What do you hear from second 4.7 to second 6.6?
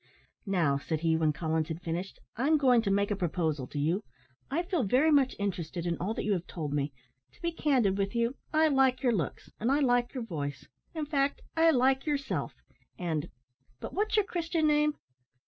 very much interested in all that you have